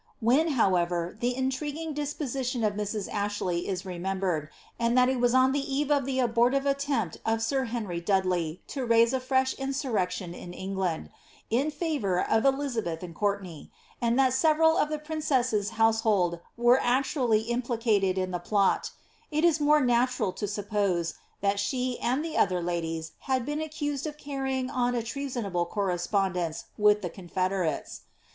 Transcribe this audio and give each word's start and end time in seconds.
When, 0.19 0.53
however, 0.57 1.15
the 1.19 1.35
in 1.35 1.51
inguing 1.51 1.93
disposition 1.93 2.63
of 2.63 2.73
Mrs. 2.73 3.07
Ashley 3.13 3.67
is 3.67 3.85
remembered, 3.85 4.49
and 4.79 4.97
that 4.97 5.09
it 5.09 5.19
was 5.19 5.35
on 5.35 5.51
the 5.51 5.59
eve 5.59 5.91
of 5.91 6.05
the 6.05 6.17
abortive 6.17 6.65
attempt 6.65 7.19
of 7.23 7.43
sir 7.43 7.65
Henry 7.65 8.01
Dudley 8.01 8.63
to 8.69 8.83
raise 8.83 9.13
a 9.13 9.19
fresh 9.19 9.53
in 9.59 9.73
surrection 9.73 10.33
in 10.35 10.53
England, 10.53 11.11
in 11.51 11.69
favour 11.69 12.19
of 12.19 12.45
Elizabeth 12.45 13.03
and 13.03 13.13
Courtcnay, 13.15 13.69
and 14.01 14.17
that 14.17 14.31
•everal 14.31 14.75
of 14.81 14.89
the 14.89 14.97
princess's 14.97 15.69
household 15.77 16.39
were 16.57 16.79
actually 16.81 17.41
implicated 17.41 18.17
in 18.17 18.31
the 18.31 18.39
plot, 18.39 18.89
it 19.29 19.43
is 19.45 19.59
more 19.59 19.81
natural 19.81 20.31
to 20.33 20.47
suppose, 20.47 21.13
that 21.41 21.59
she 21.59 21.99
and 21.99 22.25
the 22.25 22.35
other 22.35 22.59
ladies 22.59 23.11
had 23.29 23.45
been 23.45 23.61
accused 23.61 24.07
of 24.07 24.17
carrying 24.17 24.67
on 24.67 24.95
a 24.95 25.03
treasonable 25.03 25.67
correspondence 25.67 26.65
with 26.75 27.03
the 27.03 27.09
confede 27.11 27.51
rates. 27.51 28.01